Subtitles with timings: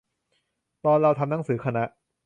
[0.85, 1.83] ตอนเราทำหนังสือคณะ